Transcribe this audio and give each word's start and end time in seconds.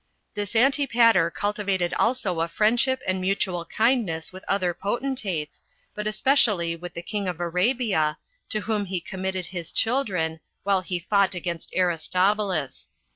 This 0.33 0.55
Antipater 0.55 1.29
cultivated 1.29 1.93
also 1.93 2.39
a 2.41 2.47
friendship 2.47 3.03
and 3.05 3.21
mutual 3.21 3.65
kindness 3.65 4.33
with 4.33 4.43
other 4.47 4.73
potentates, 4.73 5.61
but 5.93 6.07
especially 6.07 6.75
with 6.75 6.95
the 6.95 7.03
king 7.03 7.27
of 7.27 7.39
Arabia, 7.39 8.17
to 8.49 8.61
whom 8.61 8.85
he 8.85 8.99
committed 8.99 9.45
his 9.45 9.71
children, 9.71 10.39
while 10.63 10.81
he 10.81 10.97
fought 10.97 11.35
against 11.35 11.71
Aristobulus. 11.75 12.89